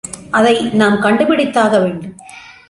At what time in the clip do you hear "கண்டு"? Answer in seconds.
1.01-1.23